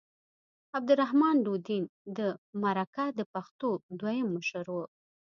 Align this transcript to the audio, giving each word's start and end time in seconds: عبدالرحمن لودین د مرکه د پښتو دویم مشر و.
عبدالرحمن 0.77 1.35
لودین 1.45 1.83
د 2.17 2.19
مرکه 2.63 3.05
د 3.17 3.19
پښتو 3.33 3.69
دویم 3.99 4.27
مشر 4.37 4.65
و. 4.71 4.77